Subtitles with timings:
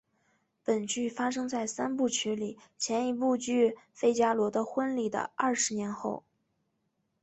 [0.63, 6.23] 本剧发生在三部曲里前一部剧费加罗的婚礼的二十年后。